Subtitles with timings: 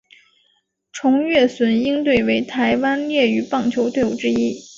[0.91, 4.59] 崇越隼鹰队为台湾业余棒球队伍之一。